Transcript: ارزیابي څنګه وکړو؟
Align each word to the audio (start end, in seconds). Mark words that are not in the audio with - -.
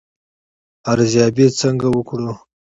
ارزیابي 0.91 1.45
څنګه 1.59 1.87
وکړو؟ 1.93 2.33